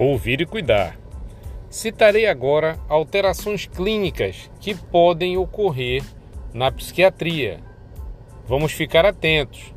[0.00, 0.98] Ouvir e cuidar.
[1.68, 6.02] Citarei agora alterações clínicas que podem ocorrer
[6.54, 7.60] na psiquiatria.
[8.46, 9.74] Vamos ficar atentos.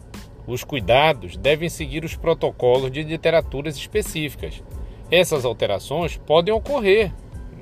[0.48, 4.64] Os cuidados devem seguir os protocolos de literaturas específicas.
[5.12, 7.14] Essas alterações podem ocorrer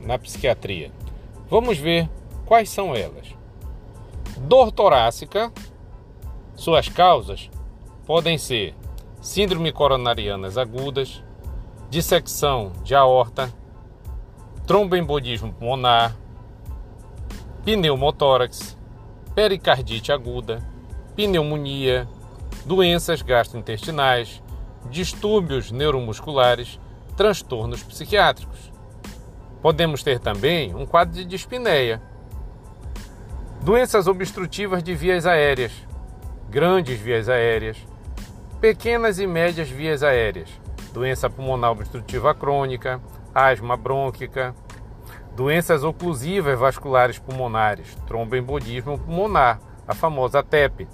[0.03, 0.91] na psiquiatria.
[1.49, 2.07] Vamos ver
[2.45, 3.35] quais são elas.
[4.37, 5.51] Dor torácica.
[6.55, 7.49] Suas causas
[8.05, 8.75] podem ser
[9.19, 11.23] síndrome coronarianas agudas,
[11.91, 13.53] dissecção de aorta,
[14.65, 16.15] tromboembolismo pulmonar,
[17.65, 18.77] pneumotórax,
[19.35, 20.65] pericardite aguda,
[21.17, 22.07] pneumonia,
[22.65, 24.41] doenças gastrointestinais,
[24.89, 26.79] distúrbios neuromusculares,
[27.17, 28.71] transtornos psiquiátricos.
[29.61, 32.01] Podemos ter também um quadro de dispneia,
[33.61, 35.73] doenças obstrutivas de vias aéreas,
[36.49, 37.75] grandes vias aéreas,
[38.61, 40.47] pequenas e médias vias aéreas,
[40.93, 43.01] doença pulmonar obstrutiva crônica,
[43.33, 44.53] asma brônquica,
[45.35, 50.87] doenças oclusivas vasculares pulmonares, tromboembolismo pulmonar, a famosa TEP,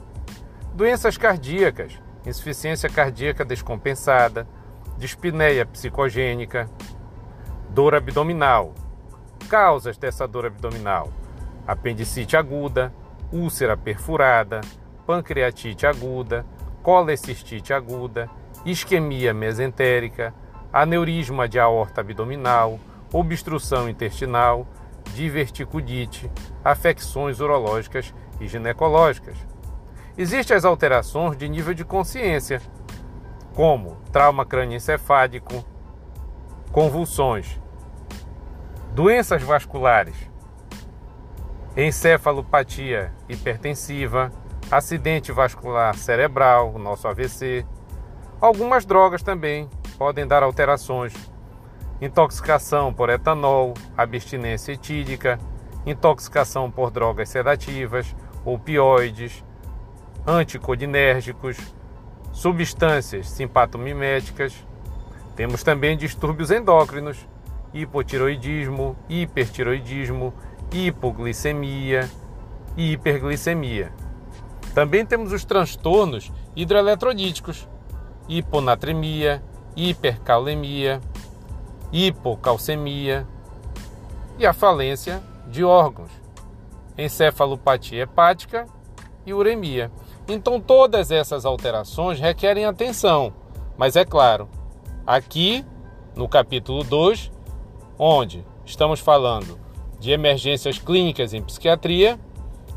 [0.73, 4.48] doenças cardíacas, insuficiência cardíaca descompensada,
[4.98, 6.70] dispneia psicogênica,
[7.70, 8.73] dor abdominal.
[9.50, 11.09] Causas dessa dor abdominal:
[11.66, 12.94] apendicite aguda,
[13.31, 14.62] úlcera perfurada,
[15.06, 16.45] pancreatite aguda,
[16.81, 18.30] colecistite aguda,
[18.72, 20.34] isquemia mesentérica,
[20.72, 22.80] aneurisma de aorta abdominal,
[23.12, 24.68] obstrução intestinal,
[25.14, 26.30] diverticudite,
[26.64, 29.38] afecções urológicas e ginecológicas.
[30.18, 32.62] Existem as alterações de nível de consciência,
[33.54, 35.66] como trauma crânioencefálico,
[36.72, 37.59] convulsões,
[38.94, 40.16] doenças vasculares,
[41.76, 44.31] encefalopatia hipertensiva,
[44.70, 47.66] acidente vascular cerebral, nosso AVC,
[48.40, 51.14] Algumas drogas também podem dar alterações.
[52.00, 55.40] Intoxicação por etanol, abstinência etílica,
[55.88, 58.16] intoxicação por drogas sedativas,
[58.46, 59.44] opioides,
[60.26, 61.58] anticodinérgicos,
[62.31, 64.53] substâncias simpatomiméticas.
[65.36, 67.28] Temos também distúrbios endócrinos,
[67.74, 70.31] hipotiroidismo, hipertiroidismo,
[70.72, 72.08] hipoglicemia
[72.76, 73.92] e hiperglicemia.
[74.76, 77.68] Também temos os transtornos hidroeletrolíticos,
[78.28, 79.44] hiponatremia,
[79.76, 81.02] hipercalemia,
[81.92, 83.28] hipocalcemia
[84.38, 86.12] e a falência de órgãos,
[86.98, 88.66] encefalopatia hepática
[89.26, 89.92] e uremia.
[90.28, 93.34] Então, todas essas alterações requerem atenção,
[93.78, 94.50] mas é claro,
[95.06, 95.66] aqui
[96.16, 97.32] no capítulo 2,
[97.98, 99.58] onde estamos falando
[100.00, 102.20] de emergências clínicas em psiquiatria,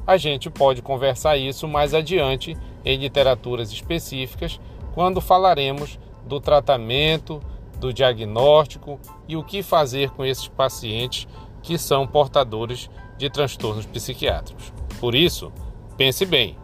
[0.06, 4.61] a gente pode conversar isso mais adiante em literaturas específicas
[4.94, 7.40] quando falaremos do tratamento,
[7.78, 11.26] do diagnóstico e o que fazer com esses pacientes
[11.62, 14.72] que são portadores de transtornos psiquiátricos.
[15.00, 15.52] Por isso,
[15.96, 16.56] pense bem.